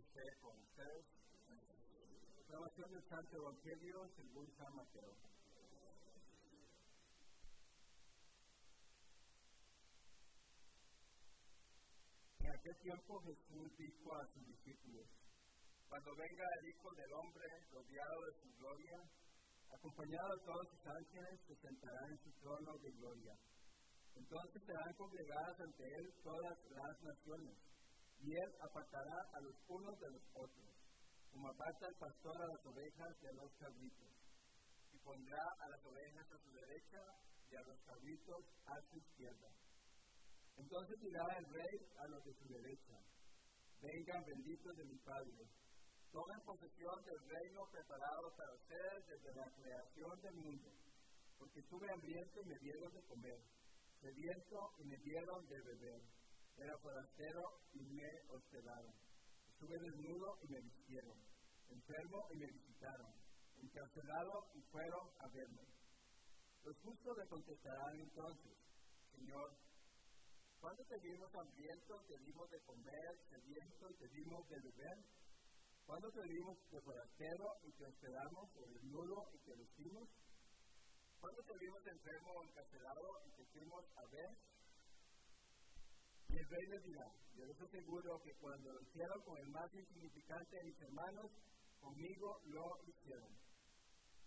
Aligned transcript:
esté 0.00 0.24
con 0.40 0.56
ustedes. 0.56 1.04
Proclamación 2.48 2.90
del 2.90 3.04
Santo 3.08 3.36
Evangelio 3.36 4.08
según 4.16 4.46
San 4.56 4.74
Mateo. 4.74 5.12
En 12.40 12.50
aquel 12.50 12.76
tiempo 12.82 13.20
Jesús 13.20 13.76
dijo 13.76 14.16
a 14.16 14.26
sus 14.32 14.46
discípulos, 14.46 15.06
cuando 15.88 16.10
venga 16.16 16.44
el 16.60 16.68
Hijo 16.70 16.88
del 16.96 17.12
Hombre 17.12 17.48
rodeado 17.70 18.20
de 18.24 18.32
su 18.40 18.48
gloria, 18.56 18.98
acompañado 19.70 20.28
de 20.32 20.44
todos 20.44 20.66
sus 20.70 20.86
ángeles, 20.86 21.40
se 21.46 21.54
sentará 21.60 22.00
en 22.08 22.18
su 22.24 22.30
trono 22.40 22.72
de 22.78 22.90
gloria. 22.92 23.34
Entonces 24.16 24.62
serán 24.64 24.94
congregadas 24.94 25.60
ante 25.60 25.84
él 25.84 26.14
todas 26.22 26.58
las 26.70 27.02
naciones, 27.02 27.69
y 28.20 28.36
él 28.36 28.50
apartará 28.60 29.18
a 29.32 29.40
los 29.40 29.56
unos 29.68 29.98
de 30.00 30.10
los 30.10 30.22
otros, 30.34 30.70
como 31.32 31.48
aparta 31.48 31.88
el 31.88 31.94
pastor 31.96 32.36
a 32.36 32.48
las 32.48 32.66
ovejas 32.66 33.20
de 33.20 33.32
los 33.34 33.52
cabritos, 33.56 34.12
y 34.92 34.98
pondrá 34.98 35.42
a 35.60 35.68
las 35.68 35.84
ovejas 35.84 36.26
a 36.32 36.38
su 36.38 36.50
derecha 36.52 37.02
y 37.50 37.56
a 37.56 37.62
los 37.62 37.80
cabritos 37.80 38.44
a 38.66 38.80
su 38.90 38.96
izquierda. 38.98 39.50
Entonces 40.56 41.00
dirá 41.00 41.24
el 41.38 41.46
rey 41.46 41.76
a 41.98 42.08
los 42.08 42.24
de 42.24 42.34
su 42.34 42.48
derecha, 42.48 42.96
vengan 43.80 44.24
benditos 44.24 44.76
de 44.76 44.84
mi 44.84 44.98
Padre, 44.98 45.48
tomen 46.12 46.40
posesión 46.44 47.04
del 47.04 47.20
reino 47.28 47.60
preparado 47.70 48.36
para 48.36 48.54
ustedes 48.54 49.06
desde 49.06 49.34
la 49.34 49.48
creación 49.54 50.20
del 50.20 50.36
mundo, 50.36 50.68
porque 51.38 51.60
estuve 51.60 51.90
hambriento 51.90 52.40
y 52.42 52.46
me 52.46 52.58
dieron 52.58 52.92
de 52.92 53.02
comer 53.04 53.40
sediento 54.00 54.72
y 54.78 54.84
me 54.84 54.96
dieron 54.96 55.46
de 55.46 55.60
beber. 55.60 56.19
Era 56.56 56.78
forastero 56.78 57.42
y 57.72 57.80
me 57.84 58.10
hospedaron. 58.28 58.94
Estuve 59.52 59.78
desnudo 59.78 60.38
y 60.42 60.48
me 60.48 60.60
vistieron. 60.60 61.18
Enfermo 61.68 62.26
y 62.32 62.38
me 62.38 62.46
visitaron. 62.46 63.12
Encarcelado 63.56 64.50
y 64.54 64.60
fueron 64.72 65.08
a 65.18 65.28
verme. 65.28 65.66
Los 66.64 66.76
justos 66.80 67.16
le 67.16 67.26
contestarán 67.28 68.00
entonces, 68.00 68.56
Señor, 69.12 69.56
¿cuándo 70.60 70.84
te 70.84 70.98
vimos 70.98 71.34
hambriento, 71.34 72.04
te 72.06 72.18
dimos 72.18 72.50
de 72.50 72.60
comer, 72.60 73.18
sediento 73.30 73.90
y 73.90 73.94
te 73.94 74.08
dimos 74.08 74.48
de 74.48 74.56
beber? 74.60 74.98
¿Cuándo 75.86 76.10
te 76.12 76.22
vimos 76.22 76.56
de 76.70 76.80
forastero 76.82 77.46
y 77.64 77.72
te 77.72 77.84
hospedamos, 77.84 78.56
o 78.56 78.66
desnudo 78.68 79.30
y 79.34 79.38
te 79.38 79.56
vestimos? 79.56 80.08
¿Cuándo 81.20 81.42
te 81.42 81.58
vimos 81.58 81.86
enfermo 81.86 82.30
o 82.32 82.44
encarcelado 82.44 83.08
y 83.26 83.30
te 83.36 83.44
fuimos 83.52 83.84
a 83.96 84.06
ver? 84.06 84.49
Y 86.30 86.38
el 86.38 86.48
rey 86.48 86.66
les 86.70 86.84
dirá, 86.84 87.06
yo 87.34 87.44
les 87.44 87.60
aseguro 87.60 88.20
que 88.22 88.32
cuando 88.40 88.72
lo 88.72 88.80
hicieron 88.82 89.20
con 89.22 89.36
el 89.38 89.48
más 89.50 89.74
insignificante 89.74 90.56
de 90.56 90.64
mis 90.64 90.80
hermanos, 90.80 91.30
conmigo 91.80 92.40
lo 92.46 92.64
hicieron. 92.86 93.34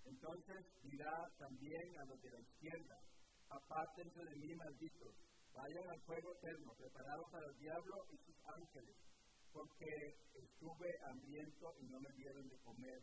Entonces 0.03 0.65
dirá 0.83 1.15
también 1.37 1.99
a 1.99 2.05
los 2.05 2.21
de 2.21 2.29
la 2.29 2.39
izquierda, 2.41 2.97
apártense 3.49 4.19
de 4.19 4.35
mí 4.35 4.55
malditos, 4.55 5.15
vayan 5.53 5.89
al 5.89 6.01
fuego 6.01 6.33
eterno, 6.35 6.73
preparado 6.75 7.23
para 7.31 7.47
el 7.47 7.57
diablo 7.57 7.95
y 8.11 8.17
sus 8.17 8.35
ángeles, 8.43 8.97
porque 9.53 10.17
estuve 10.33 10.89
hambriento 11.07 11.73
y 11.79 11.85
no 11.87 11.99
me 12.01 12.11
dieron 12.17 12.49
de 12.49 12.57
comer, 12.59 12.99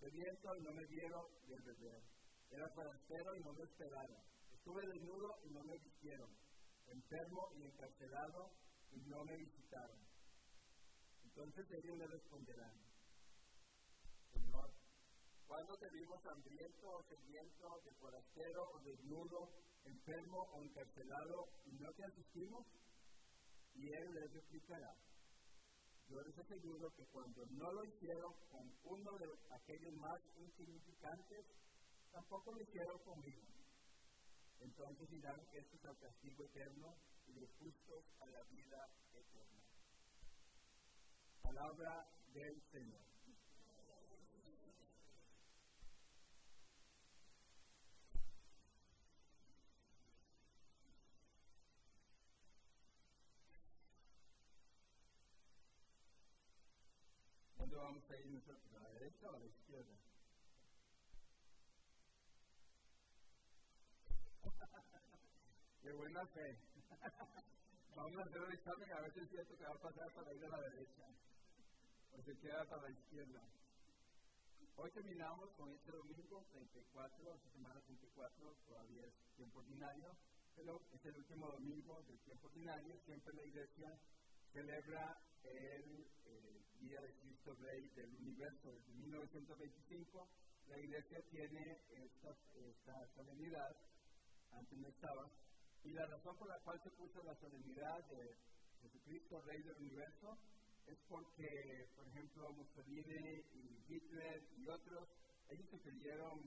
sediento 0.00 0.56
y 0.56 0.62
no 0.62 0.72
me 0.72 0.86
dieron 0.86 1.24
de 1.46 1.56
beber 1.60 2.02
era 2.50 2.68
forastero 2.70 3.36
y 3.36 3.40
no 3.44 3.52
me 3.52 3.62
esperaron. 3.62 4.22
Estuve 4.52 4.82
desnudo 4.86 5.38
y 5.44 5.50
no 5.50 5.62
me 5.62 5.78
vistieron. 5.78 6.30
Enfermo 6.90 7.48
y 7.56 7.62
encarcelado 7.64 8.50
y 8.92 9.00
no 9.08 9.24
me 9.24 9.36
visitaron. 9.36 10.00
Entonces 11.24 11.66
ellos 11.70 11.96
le 11.98 12.06
responderán, 12.08 12.74
Señor, 14.32 14.74
¿cuándo 15.46 15.76
te 15.78 15.88
vimos 15.90 16.26
hambriento 16.26 16.90
o 16.90 17.02
sediento, 17.04 17.80
de 17.84 17.92
forastero 17.94 18.62
o 18.74 18.80
desnudo, 18.80 19.50
enfermo 19.84 20.38
o 20.52 20.62
encarcelado 20.62 21.48
y 21.66 21.72
no 21.78 21.92
te 21.92 22.04
asistimos? 22.04 22.66
Y 23.74 23.86
él 23.92 24.14
les 24.14 24.34
explicará. 24.34 24.96
Yo 26.08 26.20
les 26.22 26.36
aseguro 26.36 26.90
que 26.96 27.06
cuando 27.06 27.46
no 27.46 27.72
lo 27.72 27.84
hicieron 27.84 28.34
con 28.50 28.66
uno 28.82 29.12
de 29.18 29.26
aquellos 29.54 29.94
más 29.94 30.20
insignificantes, 30.36 31.46
tampoco 32.10 32.50
lo 32.52 32.60
hicieron 32.60 32.98
conmigo. 33.04 33.59
Entonces 34.60 35.10
dirán 35.10 35.40
que 35.50 35.58
esto 35.58 35.76
es 35.76 35.84
el 35.84 35.98
castigo 35.98 36.44
eterno 36.44 36.94
y 37.26 37.32
los 37.32 37.50
justos 37.58 38.04
a 38.20 38.26
la 38.26 38.42
vida 38.44 38.88
eterna. 39.12 39.62
Palabra 41.42 42.08
del 42.32 42.60
Señor. 42.70 43.00
¿Dónde 57.56 57.76
vamos 57.76 58.10
a 58.10 58.16
ir 58.16 58.26
nosotros? 58.26 58.74
¿A 58.74 58.80
la 58.80 58.90
derecha 58.90 59.30
o 59.30 59.34
a 59.34 59.38
la 59.38 59.46
izquierda? 59.46 60.09
De 65.82 65.92
buena 65.92 66.26
fe. 66.26 66.58
Vamos 67.96 68.18
a 68.18 68.22
hacer 68.22 68.40
un 68.40 68.52
examen 68.52 68.92
a 68.92 69.00
ver 69.00 69.12
si 69.12 69.20
es 69.20 69.30
cierto 69.30 69.56
que 69.56 69.64
va 69.64 69.74
a 69.74 69.80
pasar 69.80 70.12
para 70.12 70.34
ir 70.34 70.44
a 70.44 70.48
la 70.48 70.60
derecha 70.60 71.06
o 72.12 72.22
se 72.22 72.36
queda 72.38 72.64
para 72.68 72.82
la 72.82 72.90
izquierda. 72.90 73.42
Hoy 74.76 74.90
terminamos 74.92 75.50
con 75.56 75.72
este 75.72 75.92
domingo 75.92 76.44
34, 76.52 77.34
esta 77.34 77.50
semana 77.50 77.80
34, 77.80 78.56
todavía 78.66 79.06
es 79.06 79.14
tiempo 79.36 79.58
ordinario, 79.58 80.16
pero 80.56 80.80
es 80.92 81.04
el 81.04 81.16
último 81.16 81.48
domingo 81.48 82.02
del 82.02 82.18
tiempo 82.20 82.46
ordinario. 82.46 82.98
Siempre 83.04 83.34
la 83.34 83.44
iglesia 83.44 83.98
celebra 84.52 85.18
el, 85.44 86.06
Día 86.80 87.00
de 87.02 87.12
Cristo 87.20 87.54
Rey 87.60 87.88
del 87.90 88.14
Universo. 88.16 88.72
Desde 88.72 88.94
1925 88.94 90.28
la 90.68 90.78
iglesia 90.78 91.20
tiene 91.30 91.78
esta, 91.90 92.34
esta 92.54 93.06
solemnidad, 93.14 93.76
antes 94.52 94.78
no 94.78 94.88
estaba, 94.88 95.30
y 95.84 95.90
la 95.92 96.06
razón 96.06 96.36
por 96.36 96.48
la 96.48 96.58
cual 96.60 96.80
se 96.82 96.90
puso 96.90 97.22
la 97.22 97.34
solemnidad 97.36 98.04
de 98.08 98.36
Jesucristo, 98.82 99.40
Rey 99.42 99.62
del 99.62 99.76
Universo, 99.76 100.38
es 100.86 100.98
porque, 101.08 101.88
por 101.96 102.06
ejemplo, 102.08 102.52
Mussolini 102.52 103.44
y 103.54 103.84
Hitler 103.88 104.42
y 104.56 104.68
otros, 104.68 105.08
ellos 105.48 105.66
se 105.70 105.80
creyeron 105.80 106.40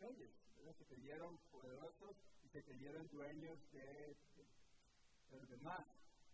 reyes, 0.00 0.30
se 0.78 0.84
creyeron 0.86 1.38
poderosos 1.50 2.16
y 2.44 2.48
se 2.48 2.62
creyeron 2.62 3.08
dueños 3.08 3.58
de, 3.72 4.16
los 5.30 5.48
demás. 5.48 5.86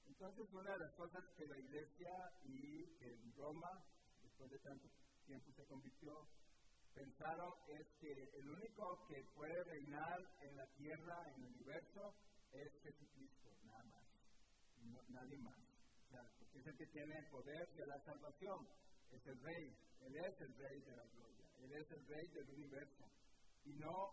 Entonces, 0.07 0.47
una 0.53 0.73
de 0.73 0.79
las 0.79 0.93
cosas 0.95 1.25
que 1.37 1.47
la 1.47 1.59
Iglesia 1.59 2.33
y 2.45 3.31
Roma, 3.37 3.85
después 4.23 4.51
de 4.51 4.59
tanto 4.61 4.89
tiempo 5.27 5.53
se 5.53 5.65
convirtió, 5.67 6.27
pensaron 6.95 7.53
es 7.69 7.87
que 8.01 8.31
el 8.39 8.49
único 8.49 9.07
que 9.09 9.23
puede 9.35 9.65
reinar 9.65 10.19
en 10.41 10.57
la 10.57 10.67
tierra, 10.79 11.23
en 11.35 11.45
el 11.45 11.53
universo, 11.53 12.15
es 12.63 12.73
Jesucristo, 12.83 13.51
nada 13.65 13.85
más, 13.85 14.05
nadie 15.09 15.39
más. 15.39 15.59
O 15.59 16.09
sea, 16.11 16.23
porque 16.39 16.59
es 16.59 16.67
el 16.67 16.77
que 16.77 16.87
tiene 16.87 17.19
el 17.19 17.27
poder 17.27 17.69
de 17.75 17.87
la 17.87 18.01
salvación, 18.05 18.69
es 19.13 19.27
el 19.27 19.41
rey, 19.41 19.77
él 20.01 20.17
es 20.17 20.41
el 20.41 20.55
rey 20.57 20.81
de 20.81 20.97
la 20.97 21.05
gloria, 21.05 21.47
él 21.61 21.73
es 21.73 21.91
el 21.91 22.07
rey 22.07 22.27
del 22.29 22.51
universo, 22.51 23.05
y 23.65 23.73
no 23.75 24.13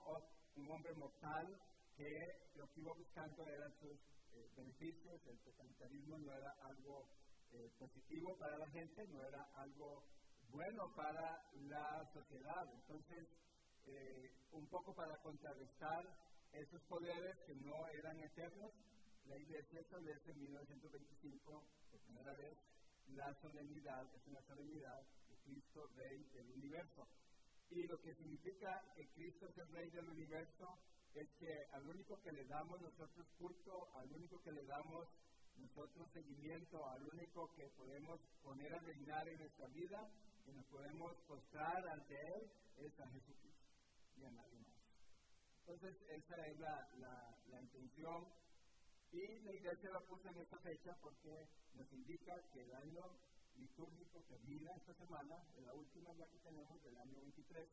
un 0.56 0.70
hombre 0.70 0.94
mortal 0.96 1.62
que 1.96 2.50
lo 2.56 2.68
que 2.72 2.82
iba 2.82 2.94
buscando 2.94 3.48
eran 3.48 3.74
sus 3.80 3.98
eh, 4.34 4.50
beneficios, 4.56 5.22
el 5.28 5.40
totalitarismo 5.40 6.18
no 6.18 6.34
era 6.34 6.52
algo 6.64 7.08
eh, 7.54 7.70
positivo 7.78 8.36
para 8.38 8.58
la 8.58 8.70
gente, 8.70 9.08
no 9.08 9.24
era 9.24 9.44
algo 9.56 10.04
bueno 10.50 10.92
para 10.96 11.44
la 11.54 12.10
sociedad. 12.14 12.66
Entonces, 12.74 13.28
eh, 13.86 14.32
un 14.52 14.68
poco 14.68 14.94
para 14.96 15.18
contrarrestar 15.22 16.04
esos 16.54 16.82
poderes 16.84 17.38
que 17.46 17.56
no 17.56 17.88
eran 17.88 18.20
eternos, 18.20 18.72
la 19.26 19.38
Iglesia 19.38 19.80
establece 19.80 20.32
en 20.32 20.40
1925, 20.42 21.64
por 21.92 22.00
primera 22.02 22.34
vez, 22.34 22.58
la 23.16 23.34
solemnidad, 23.42 24.08
es 24.16 24.28
una 24.28 24.42
solemnidad 24.44 25.02
de 25.30 25.36
Cristo, 25.44 25.88
Rey 25.96 26.24
del 26.34 26.52
universo. 26.52 27.08
Y 27.70 27.88
lo 27.88 28.00
que 28.02 28.14
significa 28.16 28.84
que 28.96 29.08
Cristo 29.10 29.48
es 29.48 29.58
el 29.58 29.68
Rey 29.70 29.90
del 29.92 30.10
universo 30.10 30.78
es 31.16 31.30
que 31.40 31.66
al 31.74 31.88
único 31.88 32.20
que 32.22 32.32
le 32.32 32.46
damos 32.46 32.82
nosotros 32.82 33.28
culto, 33.38 33.90
al 33.96 34.12
único 34.12 34.42
que 34.42 34.52
le 34.52 34.66
damos 34.66 35.08
nosotros 35.58 36.10
seguimiento, 36.12 36.86
al 36.90 37.04
único 37.04 37.52
que 37.56 37.68
podemos 37.78 38.20
poner 38.42 38.74
a 38.74 38.80
reinar 38.80 39.28
en 39.28 39.40
nuestra 39.40 39.68
vida 39.68 40.10
y 40.48 40.52
nos 40.52 40.66
podemos 40.66 41.16
postrar 41.28 41.88
ante 41.90 42.16
Él, 42.16 42.52
es 42.78 43.00
a 43.00 43.08
Jesucristo 43.10 43.64
y 44.18 44.26
a 44.26 44.32
nadie 44.32 44.60
más. 44.60 44.73
Entonces, 45.66 45.96
esa 46.10 46.48
es 46.48 46.60
la, 46.60 46.90
la, 47.00 47.62
intención. 47.62 48.28
Y 49.14 49.40
la 49.46 49.54
iglesia 49.54 49.92
la 49.92 50.02
puso 50.02 50.28
en 50.28 50.38
esta 50.40 50.58
fecha 50.58 50.98
porque 51.02 51.48
nos 51.76 51.90
indica 51.94 52.36
que 52.52 52.64
el 52.64 52.74
año 52.74 53.04
litúrgico 53.56 54.20
termina 54.28 54.76
esta 54.76 54.94
semana, 54.96 55.40
en 55.56 55.66
la 55.66 55.74
última 55.74 56.12
ya 56.16 56.28
que 56.28 56.38
tenemos 56.40 56.84
del 56.84 56.98
año 56.98 57.16
23, 57.22 57.70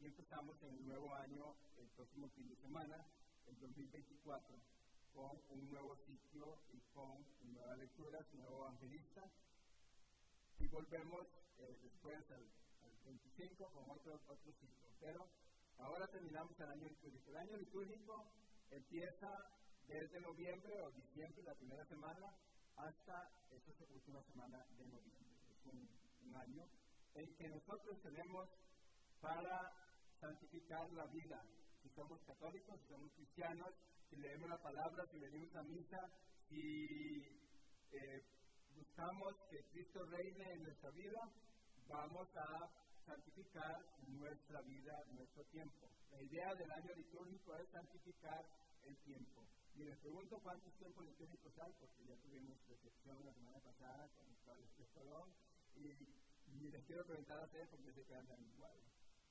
y 0.00 0.06
empezamos 0.06 0.60
en 0.64 0.74
el 0.74 0.84
nuevo 0.84 1.14
año 1.14 1.54
el 1.78 1.86
próximo 1.90 2.28
fin 2.30 2.48
de 2.48 2.56
semana, 2.56 3.06
el 3.46 3.60
2024, 3.60 4.56
con 5.14 5.38
un 5.50 5.70
nuevo 5.70 5.94
sitio 6.04 6.58
y 6.72 6.80
con 6.92 7.24
nuevas 7.52 7.78
lecturas, 7.78 8.26
nuevo 8.34 8.66
evangelista, 8.66 9.30
y 10.58 10.66
volvemos 10.66 11.26
eh, 11.58 11.78
después 11.82 12.18
al, 12.32 12.50
25 13.04 13.68
con 13.70 13.90
otro, 13.90 14.20
otro 14.26 14.52
ciclo. 14.58 14.88
Pero 15.00 15.28
ahora 15.82 16.06
terminamos 16.08 16.58
el 16.58 16.68
año 16.68 16.88
litúrgico. 16.88 17.30
El 17.30 17.36
año 17.36 17.56
litúrgico 17.56 18.32
empieza 18.70 19.28
desde 19.86 20.20
noviembre 20.20 20.80
o 20.82 20.90
diciembre, 20.92 21.42
la 21.42 21.54
primera 21.54 21.84
semana, 21.86 22.34
hasta 22.76 23.30
esta 23.50 23.84
última 23.92 24.22
semana 24.22 24.64
de 24.78 24.86
noviembre. 24.86 25.28
Es 25.50 25.66
un, 25.66 26.02
año 26.32 26.64
en 27.14 27.36
que 27.36 27.48
nosotros 27.48 28.00
tenemos 28.00 28.48
para 29.20 29.70
santificar 30.18 30.90
la 30.94 31.04
vida. 31.06 31.44
Si 31.82 31.90
somos 31.90 32.18
católicos, 32.22 32.80
si 32.80 32.88
somos 32.88 33.12
cristianos, 33.12 33.74
si 34.08 34.16
leemos 34.16 34.48
la 34.48 34.62
palabra, 34.62 35.04
si 35.10 35.18
venimos 35.18 35.54
a 35.54 35.62
misa, 35.64 36.00
si 36.48 36.86
eh, 37.92 38.24
buscamos 38.74 39.34
que 39.50 39.62
Cristo 39.72 40.06
reine 40.06 40.52
en 40.52 40.62
nuestra 40.62 40.90
vida, 40.90 41.20
vamos 41.86 42.28
a 42.34 42.70
santificar 43.04 43.84
nuestra 44.08 44.60
vida, 44.62 45.04
nuestro 45.12 45.44
tiempo. 45.44 45.88
La 46.10 46.22
idea 46.22 46.54
del 46.54 46.70
año 46.70 46.94
litúrgico 46.94 47.56
es 47.56 47.68
santificar 47.70 48.44
el 48.84 48.96
tiempo. 48.98 49.42
Y 49.74 49.84
les 49.84 49.98
pregunto 49.98 50.38
cuántos 50.42 50.72
tiempos 50.76 51.04
litúrgicos 51.06 51.52
hay, 51.58 51.72
porque 51.80 52.04
ya 52.04 52.16
tuvimos 52.16 52.58
recepción 52.68 53.24
la 53.24 53.32
semana 53.32 53.58
pasada 53.60 54.08
con 54.16 54.28
el 54.28 54.36
Padre 54.44 54.66
Colón, 54.94 55.32
y, 55.76 55.88
y 55.88 56.70
les 56.70 56.84
quiero 56.84 57.04
preguntar 57.06 57.38
a 57.40 57.44
ustedes 57.44 57.68
porque 57.68 57.92
se 57.92 58.04
quedan 58.04 58.44
igual, 58.44 58.76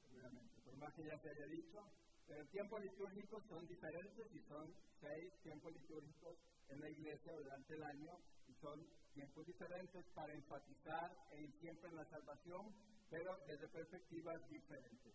seguramente. 0.01 0.61
Por 0.61 0.77
más 0.77 0.93
que 0.93 1.05
ya 1.05 1.17
se 1.19 1.29
haya 1.29 1.45
dicho, 1.45 1.85
pero 2.27 2.45
tiempos 2.47 2.81
litúrgicos 2.81 3.43
son 3.47 3.67
diferentes 3.67 4.33
y 4.33 4.39
son 4.47 4.73
seis 4.99 5.33
tiempos 5.43 5.73
litúrgicos 5.73 6.37
en 6.69 6.79
la 6.79 6.89
iglesia 6.89 7.33
durante 7.35 7.73
el 7.73 7.83
año 7.83 8.17
y 8.47 8.53
son 8.55 8.87
tiempos 9.13 9.45
diferentes 9.45 10.05
para 10.15 10.33
enfatizar 10.33 11.11
en, 11.31 11.51
siempre 11.59 11.89
en 11.89 11.95
la 11.97 12.05
salvación, 12.05 12.73
pero 13.11 13.37
desde 13.45 13.67
perspectivas 13.67 14.49
diferentes. 14.49 15.13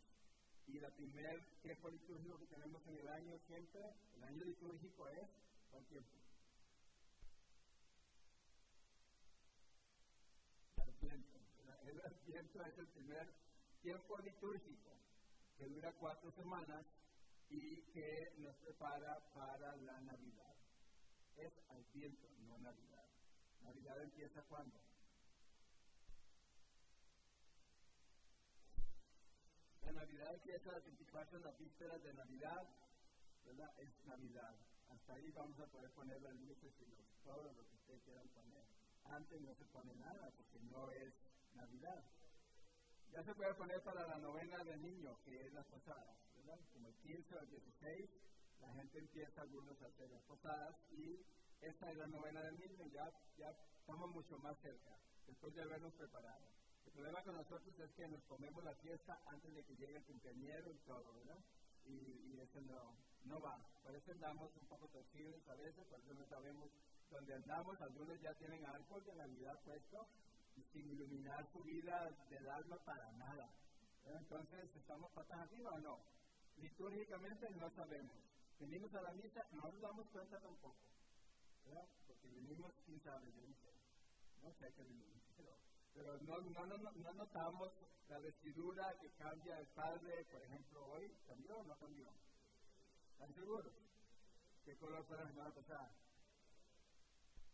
Y 0.66 0.78
la 0.78 0.90
primer 0.90 1.42
tiempo 1.62 1.88
litúrgico 1.88 2.38
que 2.38 2.46
tenemos 2.46 2.86
en 2.86 2.98
el 2.98 3.08
año 3.08 3.38
siempre, 3.46 3.80
el 4.16 4.24
año 4.24 4.44
litúrgico 4.44 5.08
es 5.08 5.26
¿cuál 5.70 5.84
tiempo? 5.86 6.12
El 11.86 12.00
Adviento 12.02 12.62
es 12.62 12.78
el 12.78 12.86
primer 12.88 13.32
tiempo 13.80 14.18
litúrgico 14.18 14.90
que 15.56 15.64
dura 15.66 15.92
cuatro 15.98 16.30
semanas 16.32 16.84
y 17.48 17.80
que 17.92 18.32
nos 18.38 18.54
prepara 18.56 19.20
para 19.32 19.74
la 19.76 20.00
Navidad. 20.02 20.54
Es 21.36 21.52
Adviento, 21.70 22.28
no 22.40 22.58
Navidad. 22.58 23.06
Navidad 23.62 24.02
empieza 24.02 24.42
cuando? 24.42 24.95
La 30.16 30.24
Navidad 30.24 30.34
empieza 30.34 30.72
las 30.72 30.84
24 30.84 31.38
las 31.40 31.58
vísperas 31.58 32.02
de 32.02 32.14
Navidad, 32.14 32.66
¿verdad? 33.44 33.70
Es 33.78 34.06
Navidad. 34.06 34.56
Hasta 34.88 35.12
ahí 35.12 35.30
vamos 35.32 35.60
a 35.60 35.66
poder 35.66 35.90
poner 35.90 36.22
las 36.22 36.34
luces 36.36 36.72
y 36.80 36.86
los, 36.86 37.04
todo 37.22 37.52
lo 37.52 37.68
que 37.68 37.76
ustedes 37.76 38.02
quieran 38.02 38.26
poner. 38.28 38.64
Antes 39.04 39.42
no 39.42 39.54
se 39.54 39.64
pone 39.66 39.94
nada 39.96 40.30
porque 40.30 40.58
no 40.72 40.90
es 40.90 41.12
Navidad. 41.54 42.02
Ya 43.12 43.22
se 43.24 43.34
puede 43.34 43.52
poner 43.56 43.82
para 43.82 44.06
la 44.06 44.16
novena 44.16 44.64
del 44.64 44.80
niño, 44.80 45.18
que 45.22 45.36
es 45.36 45.52
la 45.52 45.64
posada, 45.64 46.16
¿verdad? 46.36 46.60
Como 46.72 46.88
el 46.88 46.94
15 46.94 47.36
o 47.36 47.40
el 47.40 47.50
16, 47.50 48.10
la 48.62 48.72
gente 48.72 48.98
empieza 48.98 49.42
algunos 49.42 49.82
a 49.82 49.86
hacer 49.86 50.08
las 50.08 50.22
posadas 50.22 50.76
y 50.92 51.20
esta 51.60 51.90
es 51.90 51.96
la 51.98 52.06
novena 52.06 52.40
del 52.40 52.58
niño 52.58 52.86
ya, 52.86 53.12
ya 53.36 53.50
estamos 53.80 54.10
mucho 54.12 54.38
más 54.38 54.56
cerca, 54.62 54.96
después 55.26 55.54
de 55.54 55.62
habernos 55.62 55.92
preparado. 55.92 56.46
El 56.86 56.92
problema 56.92 57.22
con 57.22 57.34
nosotros 57.34 57.78
es 57.78 57.90
que 57.92 58.08
nos 58.08 58.22
comemos 58.24 58.64
la 58.64 58.74
fiesta 58.76 59.20
antes 59.26 59.54
de 59.54 59.64
que 59.64 59.76
llegue 59.76 59.96
el 59.96 60.04
cumpleañero 60.04 60.70
y 60.70 60.78
todo, 60.86 61.12
¿verdad? 61.14 61.38
Y, 61.84 62.38
eso 62.40 62.60
no, 62.60 63.40
va. 63.40 63.58
Por 63.82 63.94
eso 63.94 64.12
andamos 64.12 64.50
un 64.56 64.66
poco 64.68 64.86
torcidos 64.88 65.46
a 65.48 65.54
veces, 65.56 65.84
por 65.86 66.00
eso 66.00 66.14
no 66.14 66.26
sabemos 66.26 66.70
dónde 67.10 67.34
andamos. 67.34 67.80
Algunos 67.80 68.20
ya 68.20 68.34
tienen 68.34 68.64
árbol 68.64 69.04
de 69.04 69.14
Navidad 69.14 69.60
puesto 69.64 70.06
y 70.56 70.62
sin 70.72 70.88
iluminar 70.90 71.46
su 71.52 71.60
vida 71.64 72.10
del 72.30 72.48
alma 72.48 72.76
para 72.84 73.10
nada. 73.12 73.50
Entonces, 74.04 74.70
¿estamos 74.76 75.10
patas 75.12 75.40
arriba 75.40 75.72
o 75.72 75.80
no? 75.80 75.98
Litúrgicamente 76.58 77.50
no 77.50 77.68
sabemos. 77.70 78.16
Venimos 78.60 78.94
a 78.94 79.02
la 79.02 79.12
misa, 79.12 79.46
no 79.52 79.62
nos 79.70 79.80
damos 79.80 80.06
cuenta 80.08 80.38
tampoco. 80.40 80.76
¿verdad? 81.66 81.88
Porque 82.06 82.28
venimos, 82.28 82.72
quién 82.84 83.00
sabe, 83.02 83.26
yo 83.32 83.42
no. 83.42 83.56
No 84.42 84.54
sé 84.54 84.72
qué 84.76 84.84
venimos, 84.84 85.20
pero 85.36 85.56
pero 85.96 86.20
no, 86.20 86.38
no, 86.38 86.66
no, 86.66 86.76
no, 86.76 87.12
notamos 87.14 87.72
la 88.08 88.18
vestidura 88.18 88.94
que 89.00 89.10
cambia 89.12 89.58
el 89.58 89.66
padre, 89.68 90.26
por 90.30 90.42
ejemplo, 90.42 90.84
hoy, 90.92 91.10
¿cambió 91.26 91.56
o 91.56 91.64
no 91.64 91.74
cambió? 91.78 92.12
¿Están 93.12 93.34
seguros? 93.34 93.72
¿Qué 94.64 94.76
color 94.76 95.04
fue 95.06 95.16
la 95.16 95.26
semana 95.26 95.54
pasada? 95.54 95.90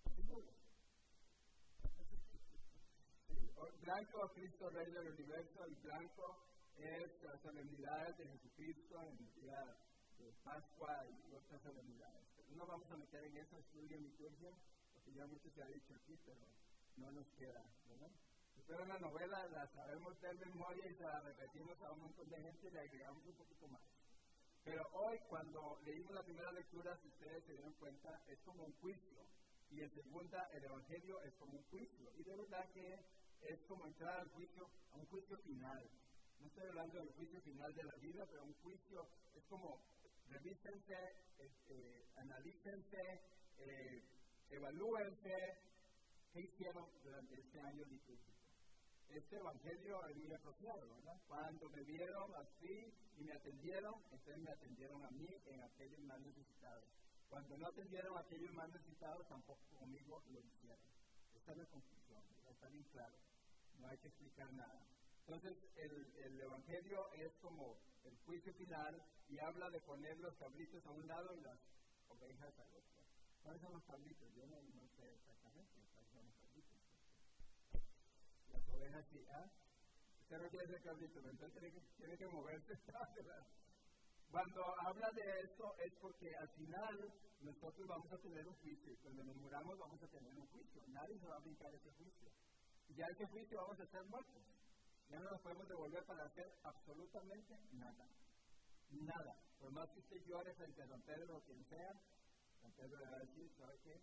¿Están 0.05 0.27
Blanco, 3.83 4.33
Cristo 4.35 4.71
Rey 4.71 4.91
del 4.91 5.09
Universo, 5.09 5.65
el 5.65 5.75
blanco 5.77 6.37
es 6.77 7.23
la 7.23 7.39
solemnidad 7.43 8.17
de 8.17 8.27
Jesucristo 8.27 9.01
en 9.03 9.19
el 9.19 9.35
día 9.35 9.77
de 10.19 10.33
Pascua 10.45 11.05
y 11.07 11.35
otras 11.35 11.63
solemnidades. 11.63 12.25
no 12.57 12.67
vamos 12.67 12.91
a 12.91 12.97
meter 12.97 13.23
en 13.25 13.37
eso, 13.37 13.59
estudio 13.59 13.99
liturgia, 13.99 14.51
porque 14.95 15.13
ya 15.13 15.27
mucho 15.27 15.51
se 15.51 15.63
ha 15.63 15.67
dicho 15.67 15.95
aquí, 15.95 16.19
pero 16.25 16.41
no 16.97 17.13
nos 17.13 17.27
queda, 17.35 17.63
¿verdad? 17.89 18.11
Pero 18.73 18.87
la 18.87 18.99
novela 18.99 19.47
la 19.49 19.67
sabemos 19.75 20.21
de 20.21 20.33
memoria 20.47 20.87
y 20.87 20.95
se 20.95 21.03
la 21.03 21.21
repetimos 21.21 21.81
a 21.83 21.93
un 21.93 22.01
montón 22.01 22.29
de 22.31 22.41
gente 22.41 22.69
y 22.69 22.71
le 22.71 22.81
agregamos 22.81 23.27
un 23.27 23.35
poquito 23.35 23.69
más. 23.69 23.83
Pero 24.65 24.83
hoy, 24.93 25.19
cuando 25.29 25.79
leímos 25.85 26.15
la 26.15 26.23
primera 26.23 26.53
lectura, 26.53 26.97
si 27.03 27.09
ustedes 27.09 27.45
se 27.45 27.53
dieron 27.53 27.73
cuenta, 27.75 28.23
es 28.29 28.39
como 28.41 28.65
un 28.65 28.73
juicio. 28.81 29.27
Y 29.71 29.81
en 29.81 29.91
segunda, 29.93 30.49
el 30.53 30.65
Evangelio 30.65 31.21
es 31.23 31.35
como 31.35 31.59
un 31.59 31.65
juicio. 31.65 32.11
Y 32.17 32.23
de 32.23 32.37
verdad 32.37 32.71
que 32.73 33.05
es 33.43 33.61
como 33.67 33.87
entrar 33.87 34.21
al 34.21 34.29
juicio, 34.31 34.69
a 34.93 34.97
un 34.97 35.07
juicio 35.07 35.37
final. 35.39 35.91
No 36.41 36.47
estoy 36.47 36.69
hablando 36.69 36.99
del 36.99 37.13
juicio 37.13 37.41
final 37.43 37.75
de 37.75 37.85
la 37.85 37.95
vida, 37.97 38.27
pero 38.31 38.45
un 38.45 38.55
juicio 38.63 39.07
es 39.35 39.45
como 39.51 39.83
revísense, 40.29 40.97
este, 41.39 42.07
analícense, 42.17 43.21
eh, 43.59 44.03
evalúense 44.51 45.59
qué 46.33 46.41
hicieron 46.41 46.89
durante 47.03 47.35
este 47.35 47.61
año 47.61 47.85
litúrgico 47.85 48.42
este 49.15 49.37
evangelio 49.37 50.07
es 50.09 50.17
muy 50.17 50.33
apropiado, 50.33 50.89
¿verdad? 50.89 51.21
Cuando 51.29 51.69
me 51.69 51.83
vieron 51.83 52.35
así 52.35 52.93
y 53.19 53.25
me 53.25 53.33
atendieron, 53.33 53.95
entonces 54.11 54.39
me 54.39 54.51
atendieron 54.51 55.05
a 55.05 55.11
mí 55.11 55.29
en 55.47 55.61
aquellos 55.63 56.01
más 56.01 56.21
necesitados. 56.21 56.85
Cuando 57.29 57.57
no 57.59 57.67
atendieron 57.67 58.17
a 58.17 58.21
aquellos 58.21 58.53
más 58.55 58.69
necesitados, 58.71 59.27
tampoco 59.29 59.61
conmigo 59.79 60.23
lo 60.31 60.41
hicieron. 60.41 60.85
Esta 61.35 61.53
es 61.53 61.59
la 61.59 61.67
conclusión, 61.67 62.23
está 62.51 62.69
bien 62.69 62.85
claro. 62.93 63.17
No 63.81 63.89
hay 63.89 63.99
que 63.99 64.09
explicar 64.09 64.53
nada. 64.53 64.87
Entonces, 65.27 65.57
el, 65.77 66.13
el, 66.17 66.41
Evangelio 66.41 67.11
es 67.13 67.33
como 67.41 67.79
el 68.05 68.17
juicio 68.27 68.53
final 68.55 69.03
y 69.29 69.39
habla 69.39 69.71
de 69.71 69.81
poner 69.81 70.19
los 70.19 70.35
cabritos 70.37 70.85
a 70.87 70.91
un 70.91 71.07
lado 71.07 71.35
y 71.37 71.41
las 71.41 71.59
ovejas 72.09 72.59
al 72.59 72.69
otro. 72.69 73.03
¿Cuáles 73.43 73.61
son 73.63 73.73
los 73.73 73.85
cabritos? 73.85 74.29
Yo 74.35 74.47
no, 74.47 74.61
no 74.63 74.89
sé 74.97 75.15
exactamente 75.15 75.81
cuáles 75.95 76.11
son 76.13 76.25
los 76.25 76.35
cabritos 76.37 76.82
las 78.53 78.69
ovejas 78.69 79.05
¿ah? 79.31 79.51
Usted 80.23 80.39
no 80.39 80.49
quiere 80.49 80.67
ser 80.67 80.83
cabrito, 80.83 81.19
entonces 81.19 81.53
tiene 81.53 81.73
que, 81.73 81.81
tiene 81.97 82.17
que 82.17 82.27
moverse. 82.29 82.79
Cuando 84.31 84.65
habla 84.81 85.11
de 85.11 85.41
esto 85.41 85.77
es 85.79 85.93
porque 86.01 86.35
al 86.37 86.49
final 86.51 87.13
nosotros 87.43 87.87
vamos 87.87 88.11
a 88.11 88.19
tener 88.19 88.49
un 88.49 88.55
juicio. 88.55 88.97
Cuando 89.03 89.25
nos 89.25 89.37
muramos 89.37 89.79
vamos 89.79 90.03
a 90.03 90.09
tener 90.09 90.35
un 90.35 90.47
juicio. 90.47 90.83
Nadie 90.89 91.19
se 91.19 91.27
va 91.27 91.37
a 91.37 91.41
brincar 91.41 91.75
ese 91.75 91.93
juicio. 91.93 92.29
Y 92.89 92.95
ya 92.95 93.07
ese 93.09 93.27
juicio 93.27 93.61
vamos 93.61 93.79
a 93.79 93.85
estar 93.85 94.05
muertos. 94.07 94.43
Ya 95.11 95.19
no 95.19 95.31
nos 95.31 95.41
podemos 95.43 95.69
devolver 95.69 96.03
para 96.07 96.25
hacer 96.25 96.51
absolutamente 96.63 97.59
nada. 97.73 98.07
Nada. 98.91 99.37
Por 99.61 99.71
más 99.73 99.91
que 99.91 100.01
usted 100.01 100.25
llore 100.25 100.55
frente 100.55 100.83
a 100.83 100.87
Don 100.87 101.03
Pedro 101.03 101.37
o 101.37 101.43
quien 101.43 101.63
sea, 101.67 101.93
Don 102.63 102.73
Pedro 102.73 102.99
le 102.99 103.05
va 103.05 103.19
¿sabe 103.59 103.79
qué? 103.85 104.01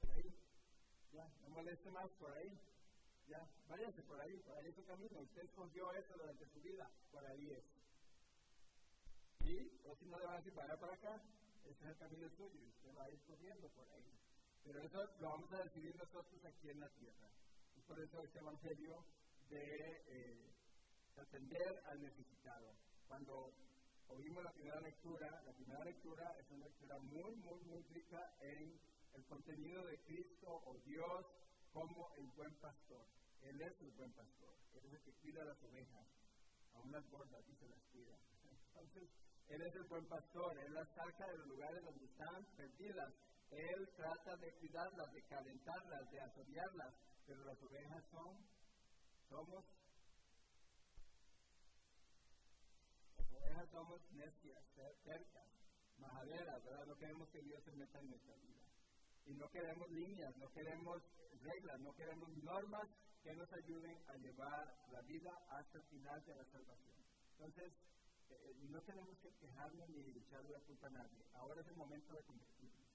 Por 0.00 0.10
ahí. 0.10 0.34
Ya, 1.12 1.28
no 1.42 1.50
moleste 1.50 1.90
más 1.92 2.10
por 2.18 2.32
ahí. 2.32 2.50
Ya, 3.28 3.44
váyanse 3.68 4.02
por 4.02 4.20
ahí, 4.20 4.36
por 4.38 4.56
ahí 4.56 4.72
su 4.72 4.84
camino. 4.84 5.20
Usted 5.20 5.42
escogió 5.42 5.92
eso 5.92 6.14
durante 6.16 6.46
su 6.46 6.60
vida, 6.60 6.88
por 7.10 7.24
ahí 7.26 7.50
es. 7.50 7.64
Y, 9.46 9.80
o 9.84 9.96
si 9.96 10.06
no 10.06 10.18
le 10.18 10.26
van 10.26 10.34
a 10.34 10.38
decir, 10.38 10.54
para 10.54 10.78
para 10.78 10.94
acá, 10.94 11.22
ese 11.64 11.82
es 11.82 11.90
el 11.90 11.96
camino 11.96 12.28
suyo, 12.30 12.60
y 12.60 12.68
usted 12.68 12.96
va 12.96 13.04
a 13.04 13.10
ir 13.10 13.20
corriendo 13.22 13.68
por 13.70 13.88
ahí. 13.90 14.12
Pero 14.64 14.82
eso 14.82 15.10
lo 15.20 15.28
vamos 15.30 15.52
a 15.52 15.62
decidir 15.64 15.94
nosotros 15.96 16.44
aquí 16.44 16.70
en 16.70 16.80
la 16.80 16.88
tierra. 16.90 17.28
Y 17.76 17.80
por 17.82 17.98
eso 18.00 18.20
este 18.22 18.38
evangelio 18.38 19.04
de 19.48 20.02
eh, 20.06 20.50
atender 21.16 21.82
al 21.86 22.02
necesitado. 22.02 22.74
Cuando 23.06 23.52
oímos 24.08 24.42
la 24.42 24.52
primera 24.52 24.80
lectura, 24.80 25.42
la 25.44 25.52
primera 25.52 25.84
lectura 25.84 26.36
es 26.38 26.50
una 26.50 26.66
lectura 26.66 26.98
muy, 26.98 27.36
muy, 27.36 27.60
muy 27.64 27.82
rica 27.94 28.34
en 28.40 28.78
el 29.14 29.24
contenido 29.26 29.84
de 29.84 29.98
Cristo 30.00 30.62
o 30.66 30.76
Dios 30.84 31.26
como 31.76 32.08
el 32.16 32.26
buen 32.32 32.54
pastor. 32.56 33.04
Él 33.42 33.60
es 33.60 33.80
el 33.82 33.90
buen 33.92 34.12
pastor, 34.14 34.56
Él 34.72 34.86
es 34.86 34.92
el 34.94 35.02
que 35.02 35.12
cuida 35.20 35.44
las 35.44 35.62
ovejas, 35.62 36.06
a 36.72 36.80
unas 36.80 37.04
gordas 37.10 37.44
y 37.46 37.54
se 37.54 37.68
las 37.68 37.82
cuida. 37.92 38.16
Entonces, 38.72 39.10
Él 39.48 39.60
es 39.60 39.74
el 39.74 39.84
buen 39.84 40.06
pastor, 40.08 40.58
Él 40.58 40.72
las 40.72 40.88
saca 40.88 41.26
de 41.28 41.38
los 41.38 41.46
lugares 41.48 41.84
donde 41.84 42.06
están 42.06 42.44
perdidas, 42.56 43.12
Él 43.50 43.88
trata 43.94 44.36
de 44.36 44.52
cuidarlas, 44.54 45.12
de 45.12 45.22
calentarlas, 45.28 46.10
de 46.10 46.20
asociarlas, 46.20 46.94
pero 47.26 47.44
las 47.44 47.62
ovejas 47.62 48.04
son, 48.10 48.36
somos 49.28 49.64
somos 53.72 54.00
necias, 54.12 54.62
cercas, 55.04 55.48
majaderas, 55.98 56.62
¿verdad? 56.64 56.86
No 56.86 56.96
queremos 56.96 57.28
que 57.30 57.42
Dios 57.42 57.62
se 57.64 57.72
meta 57.72 57.98
en 57.98 58.10
nuestra 58.10 58.34
vida. 58.36 58.65
Y 59.26 59.34
no 59.34 59.48
queremos 59.50 59.90
líneas, 59.90 60.36
no 60.36 60.48
queremos 60.52 61.02
reglas, 61.42 61.80
no 61.80 61.92
queremos 61.94 62.28
normas 62.42 62.88
que 63.22 63.34
nos 63.34 63.52
ayuden 63.52 63.98
a 64.08 64.14
llevar 64.18 64.74
la 64.92 65.00
vida 65.02 65.32
hasta 65.50 65.78
el 65.78 65.84
final 65.84 66.24
de 66.24 66.34
la 66.36 66.44
salvación. 66.44 66.96
Entonces, 67.32 67.72
eh, 68.30 68.34
eh, 68.34 68.54
no 68.70 68.80
tenemos 68.82 69.18
que 69.18 69.30
quejarnos 69.34 69.88
ni 69.90 70.00
echarle 70.18 70.50
la 70.50 70.60
culpa 70.60 70.86
a 70.86 70.90
nadie. 70.90 71.24
Ahora 71.34 71.60
es 71.60 71.66
el 71.66 71.76
momento 71.76 72.14
de 72.14 72.22
convertirnos. 72.22 72.86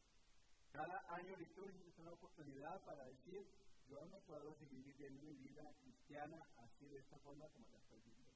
Cada 0.71 1.03
año 1.15 1.35
litúrgico 1.35 1.89
es 1.89 1.99
una 1.99 2.11
oportunidad 2.11 2.81
para 2.85 3.03
decir, 3.03 3.45
yo 3.89 4.05
no 4.05 4.19
puedo 4.21 4.55
seguir 4.55 4.83
viviendo 4.85 5.21
mi 5.21 5.35
vida 5.35 5.63
cristiana 5.81 6.37
así 6.63 6.87
de 6.87 6.99
esta 6.99 7.17
forma 7.19 7.45
como 7.49 7.67
la 7.67 7.77
estoy 7.77 7.99
viviendo. 7.99 8.31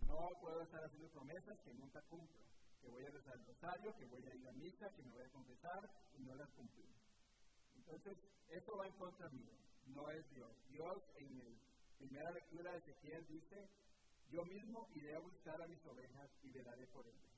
No 0.00 0.30
puedo 0.40 0.62
estar 0.62 0.82
haciendo 0.82 1.08
promesas 1.10 1.60
que 1.60 1.74
nunca 1.74 2.00
cumplo. 2.08 2.40
Que 2.80 2.88
voy 2.88 3.04
a 3.04 3.10
rezar 3.10 3.34
el 3.36 3.46
rosario, 3.46 3.94
que 3.96 4.06
voy 4.06 4.26
a 4.26 4.34
ir 4.34 4.48
a 4.48 4.52
misa, 4.52 4.88
que 4.96 5.02
me 5.02 5.10
voy 5.10 5.22
a 5.22 5.28
confesar 5.28 5.90
y 6.18 6.22
no 6.22 6.34
las 6.34 6.48
cumplo. 6.50 6.82
Entonces, 7.86 8.16
esto 8.48 8.76
va 8.76 8.86
en 8.86 8.92
contra 8.94 9.28
mío. 9.30 9.52
No 9.86 10.10
es 10.10 10.28
Dios. 10.30 10.50
Dios 10.68 11.02
en 11.16 11.38
la 11.38 11.98
primera 11.98 12.30
lectura 12.30 12.72
de 12.72 12.78
Ezequiel 12.78 13.26
dice, 13.26 13.68
yo 14.30 14.44
mismo 14.44 14.88
iré 14.94 15.14
a 15.16 15.20
buscar 15.20 15.60
a 15.60 15.66
mis 15.66 15.84
ovejas 15.86 16.30
y 16.42 16.50
velaré 16.50 16.86
por 16.88 17.06
ellas. 17.06 17.32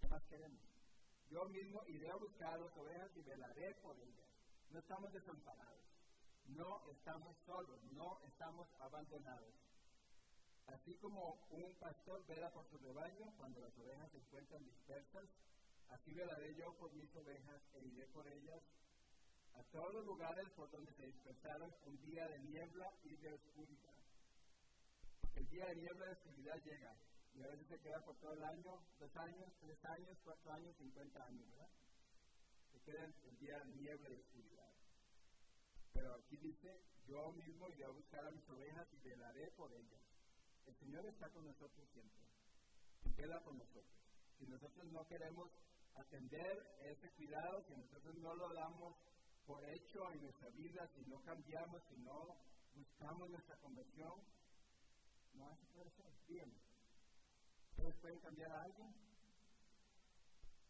¿Qué 0.00 0.08
más 0.08 0.22
queremos? 0.24 0.60
Yo 1.30 1.44
mismo 1.46 1.82
iré 1.86 2.10
a 2.10 2.16
buscar 2.16 2.54
a 2.54 2.58
las 2.58 2.76
ovejas 2.76 3.10
y 3.16 3.22
velaré 3.22 3.74
por 3.76 3.98
ellas. 3.98 4.28
No 4.70 4.78
estamos 4.78 5.12
desamparados. 5.12 5.80
No 6.46 6.82
estamos 6.90 7.36
solos. 7.46 7.82
No 7.92 8.20
estamos 8.26 8.68
abandonados 8.80 9.54
Así 10.74 10.94
como 10.96 11.46
un 11.50 11.74
pastor 11.80 12.24
vela 12.26 12.50
por 12.52 12.64
su 12.70 12.78
rebaño 12.78 13.32
cuando 13.36 13.60
las 13.60 13.76
ovejas 13.78 14.10
se 14.12 14.18
encuentran 14.18 14.64
dispersas, 14.64 15.24
así 15.88 16.12
velaré 16.12 16.54
yo 16.54 16.72
por 16.74 16.92
mis 16.92 17.14
ovejas 17.16 17.60
e 17.74 17.84
iré 17.86 18.06
por 18.06 18.26
ellas 18.28 18.62
a 19.54 19.62
todos 19.72 19.94
los 19.94 20.04
lugares 20.06 20.48
por 20.56 20.70
donde 20.70 20.92
se 20.94 21.06
dispersaron 21.06 21.72
un 21.86 22.00
día 22.02 22.26
de 22.28 22.38
niebla 22.40 22.92
y 23.04 23.16
de 23.16 23.32
oscuridad. 23.32 23.94
El 25.34 25.48
día 25.48 25.66
de 25.66 25.76
niebla 25.76 26.04
y 26.04 26.08
de 26.08 26.14
oscuridad 26.14 26.62
llega 26.64 26.96
y 27.34 27.42
a 27.42 27.46
veces 27.46 27.66
se 27.68 27.78
queda 27.78 28.00
por 28.04 28.16
todo 28.16 28.32
el 28.32 28.42
año, 28.42 28.80
dos 28.98 29.16
años, 29.16 29.52
tres 29.60 29.84
años, 29.84 30.18
cuatro 30.24 30.52
años, 30.52 30.76
cincuenta 30.76 31.24
años, 31.24 31.48
¿verdad? 31.50 31.70
Se 32.72 32.80
queda 32.80 33.04
el 33.04 33.38
día 33.38 33.58
de 33.58 33.74
niebla 33.76 34.10
y 34.10 34.14
oscuridad. 34.14 34.72
Pero 35.92 36.14
aquí 36.14 36.36
dice, 36.36 36.80
yo 37.06 37.32
mismo 37.32 37.68
iré 37.68 37.84
a 37.84 37.90
buscar 37.90 38.26
a 38.26 38.30
mis 38.30 38.48
ovejas 38.48 38.86
y 38.92 39.08
velaré 39.08 39.50
por 39.52 39.72
ellas. 39.72 40.00
El 40.66 40.76
Señor 40.76 41.06
está 41.06 41.28
con 41.30 41.44
nosotros 41.44 41.88
siempre. 41.92 42.20
Queda 43.16 43.42
con 43.42 43.58
nosotros. 43.58 43.84
Si 44.38 44.46
nosotros 44.46 44.86
no 44.92 45.06
queremos 45.06 45.50
atender 45.94 46.56
ese 46.80 47.10
cuidado, 47.10 47.62
si 47.66 47.74
nosotros 47.74 48.14
no 48.16 48.34
lo 48.34 48.52
damos 48.54 48.96
por 49.50 49.64
hecho 49.64 50.12
en 50.12 50.22
nuestra 50.22 50.48
vida, 50.50 50.88
si 50.94 51.10
no 51.10 51.20
cambiamos, 51.22 51.82
si 51.90 51.96
no 52.02 52.36
buscamos 52.76 53.30
nuestra 53.30 53.56
conversión, 53.56 54.14
no 55.34 55.50
hace 55.50 55.66
puede 55.74 55.90
ser. 55.90 56.06
Bien. 56.28 56.54
¿Ustedes 57.70 57.96
pueden 57.96 58.20
cambiar 58.20 58.52
a 58.52 58.62
alguien? 58.62 58.94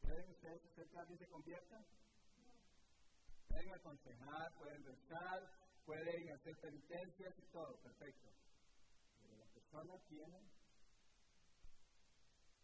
¿Pueden 0.00 0.30
ustedes 0.30 0.64
hacer 0.64 0.88
que 0.88 0.98
alguien 0.98 1.18
se 1.18 1.26
convierta? 1.28 1.84
Pueden 3.48 3.74
aconsejar, 3.74 4.54
pueden 4.54 4.84
rezar, 4.84 5.52
pueden 5.84 6.32
hacer 6.32 6.56
penitencias 6.60 7.34
y 7.38 7.52
todo, 7.52 7.76
perfecto 7.82 8.30
persona 9.52 9.98
tiene 10.08 10.40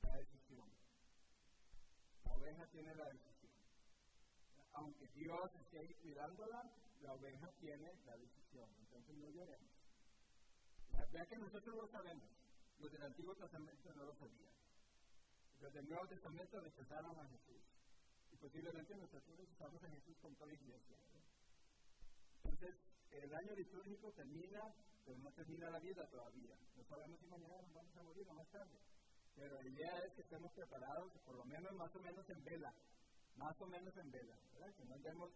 la 0.03 0.17
decisión. 0.17 0.69
La 2.25 2.33
oveja 2.33 2.67
tiene 2.73 2.95
la 2.95 3.05
decisión. 3.05 3.36
Aunque 4.77 5.07
Dios 5.09 5.51
esté 5.61 5.79
ahí 5.79 5.95
cuidándola, 6.03 6.63
la 7.03 7.13
oveja 7.15 7.51
tiene 7.61 7.93
la 8.05 8.17
decisión. 8.17 8.69
Entonces 8.81 9.17
no 9.17 9.29
lloremos. 9.31 9.71
Ya 11.13 11.27
que 11.27 11.37
nosotros 11.37 11.77
lo 11.77 11.89
sabemos, 11.89 12.29
los 12.79 12.93
del 12.93 13.03
Antiguo 13.03 13.35
Testamento 13.35 13.93
no 13.95 14.05
lo 14.05 14.15
sabían. 14.15 14.55
Los 15.61 15.73
del 15.73 15.89
Nuevo 15.89 16.07
Testamento 16.07 16.61
rechazaron 16.61 17.19
a 17.19 17.29
Jesús. 17.29 17.63
Y 18.33 18.37
posiblemente 18.37 18.95
nosotros 18.97 19.39
rechazamos 19.39 19.83
a 19.83 19.89
Jesús 19.89 20.17
con 20.21 20.35
toda 20.35 20.47
la 20.47 20.55
iglesia. 20.55 20.97
Entonces, 22.45 22.77
el 23.11 23.35
año 23.35 23.55
litúrgico 23.55 24.13
termina 24.13 24.75
pero 25.07 25.19
no 25.21 25.31
termina 25.31 25.71
la 25.71 25.79
vida 25.79 26.05
todavía. 26.11 26.59
No 26.75 26.85
sabemos 26.85 27.21
si 27.21 27.27
mañana 27.29 27.63
nos 27.63 27.73
vamos 27.73 27.97
a 27.97 28.03
morir 28.03 28.29
o 28.29 28.35
más 28.35 28.49
tarde. 28.51 28.77
Pero 29.37 29.63
la 29.63 29.69
idea 29.69 29.99
es 30.05 30.13
que 30.15 30.23
estemos 30.23 30.51
preparados, 30.53 31.13
por 31.25 31.37
lo 31.37 31.45
menos 31.45 31.73
más 31.75 31.95
o 31.95 32.01
menos 32.01 32.29
en 32.29 32.45
vela, 32.45 32.75
más 33.37 33.61
o 33.61 33.67
menos 33.67 33.97
en 33.97 34.11
vela, 34.11 34.37
¿verdad? 34.53 34.75
Que 34.75 34.85
no 34.85 34.95
andemos 34.95 35.31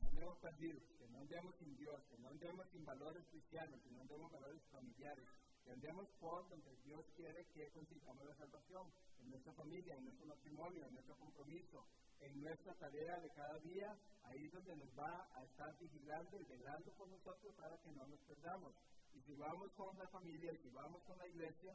no 0.00 0.08
andemos 0.08 0.38
perdidos, 0.38 0.82
que 0.98 1.08
no 1.08 1.18
andemos 1.18 1.54
sin 1.58 1.76
Dios, 1.76 2.00
que 2.08 2.18
no 2.18 2.28
andemos 2.28 2.68
sin 2.70 2.84
valores 2.84 3.24
cristianos, 3.30 3.80
que 3.82 3.90
no 3.90 4.00
andemos 4.00 4.30
valores 4.30 4.62
familiares, 4.70 5.26
que 5.64 5.72
andemos 5.72 6.08
por 6.20 6.48
donde 6.48 6.76
Dios 6.84 7.04
quiere 7.16 7.46
que 7.54 7.68
consigamos 7.70 8.24
la 8.24 8.34
salvación, 8.36 8.92
en 9.18 9.30
nuestra 9.30 9.52
familia, 9.54 9.96
en 9.96 10.04
nuestro 10.04 10.26
matrimonio, 10.26 10.84
en 10.86 10.92
nuestro 10.92 11.16
compromiso, 11.16 11.84
en 12.20 12.40
nuestra 12.40 12.74
tarea 12.74 13.18
de 13.20 13.30
cada 13.30 13.58
día, 13.60 13.96
ahí 14.24 14.46
es 14.46 14.52
donde 14.52 14.76
nos 14.76 14.88
va 14.98 15.28
a 15.34 15.44
estar 15.44 15.76
vigilando 15.78 16.40
y 16.40 16.44
velando 16.44 16.92
por 16.92 17.08
nosotros 17.08 17.54
para 17.56 17.76
que 17.78 17.90
no 17.92 18.06
nos 18.06 18.20
perdamos. 18.20 18.74
Y 19.14 19.20
si 19.22 19.34
vamos 19.34 19.72
con 19.72 19.96
la 19.98 20.06
familia, 20.08 20.52
si 20.62 20.68
vamos 20.70 21.02
con 21.04 21.18
la 21.18 21.26
iglesia, 21.26 21.74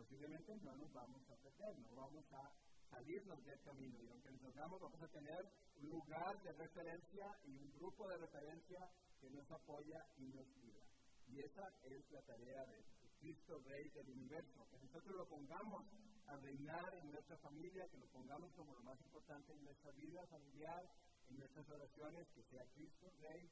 posiblemente 0.00 0.56
no 0.64 0.74
nos 0.76 0.92
vamos 0.94 1.20
a 1.28 1.36
perder, 1.36 1.78
no 1.78 1.94
vamos 1.94 2.24
a 2.32 2.50
salirnos 2.88 3.44
del 3.44 3.60
camino. 3.60 4.02
Y 4.02 4.08
aunque 4.08 4.30
nos 4.30 4.44
hagamos, 4.44 4.80
vamos 4.80 5.02
a 5.02 5.08
tener 5.08 5.44
un 5.76 5.90
lugar 5.90 6.42
de 6.42 6.52
referencia 6.52 7.26
y 7.44 7.56
un 7.58 7.70
grupo 7.72 8.08
de 8.08 8.16
referencia 8.16 8.80
que 9.20 9.28
nos 9.28 9.50
apoya 9.50 10.00
y 10.16 10.24
nos 10.32 10.48
guía. 10.56 10.80
Y 11.28 11.40
esa 11.40 11.68
es 11.84 12.10
la 12.10 12.22
tarea 12.22 12.64
de 12.64 12.82
Cristo 13.20 13.60
Rey 13.68 13.90
del 13.90 14.08
universo, 14.08 14.66
que 14.70 14.78
nosotros 14.78 15.14
lo 15.16 15.28
pongamos 15.28 15.84
a 16.28 16.36
reinar 16.36 16.94
en 16.94 17.12
nuestra 17.12 17.36
familia, 17.38 17.86
que 17.90 17.98
lo 17.98 18.06
pongamos 18.06 18.50
como 18.54 18.72
lo 18.72 18.82
más 18.82 18.98
importante 19.02 19.52
en 19.52 19.64
nuestra 19.64 19.92
vida 19.92 20.26
familiar, 20.28 20.82
en 21.28 21.38
nuestras 21.38 21.68
oraciones, 21.68 22.26
que 22.34 22.42
sea 22.44 22.64
Cristo 22.72 23.12
Rey 23.20 23.50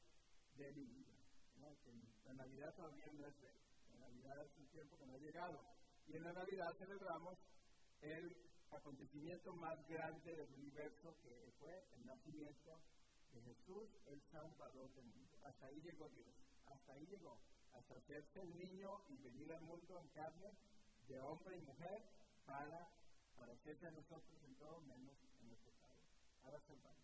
de 0.55 0.71
mi 0.73 0.85
vida. 0.85 1.13
la 2.25 2.33
Navidad 2.33 2.73
todavía 2.73 3.05
no 3.13 3.25
es 3.27 3.37
Rey, 3.39 3.55
la 3.91 3.99
Navidad 3.99 4.45
es 4.45 4.57
un 4.57 4.67
tiempo 4.69 4.97
que 4.97 5.05
no 5.05 5.13
ha 5.13 5.17
llegado. 5.17 5.78
Y 6.09 6.17
en 6.17 6.23
la 6.23 6.33
Navidad 6.33 6.73
celebramos 6.79 7.37
el 8.01 8.35
acontecimiento 8.71 9.53
más 9.53 9.77
grande 9.87 10.35
del 10.35 10.51
universo, 10.53 11.15
que 11.21 11.51
fue 11.59 11.85
el 11.95 12.05
nacimiento 12.05 12.79
de 13.31 13.41
Jesús, 13.41 13.89
el 14.07 14.19
Salvador 14.31 14.91
del 14.95 15.05
mundo. 15.05 15.37
Hasta 15.45 15.67
ahí 15.67 15.79
llegó 15.81 16.09
Dios, 16.09 16.33
hasta 16.65 16.93
ahí 16.93 17.05
llegó 17.05 17.37
hasta 17.73 17.93
hacerse 17.93 18.39
un 18.39 18.57
niño 18.57 18.89
y 19.09 19.17
venir 19.17 19.53
al 19.53 19.61
mundo 19.61 19.99
en 19.99 20.07
carne 20.09 20.51
de 21.07 21.19
hombre 21.21 21.57
y 21.57 21.61
mujer 21.61 22.03
para, 22.45 22.89
hacerse 23.53 23.87
a 23.87 23.91
nosotros 23.91 24.43
en 24.43 24.55
todo 24.55 24.81
menos 24.81 25.15
en 25.41 25.47
nuestro 25.47 25.71
pecado. 25.71 25.95
Ahora 26.43 26.59
salvamos. 26.61 26.98